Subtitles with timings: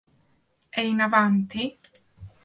[0.69, 1.77] È in avanti?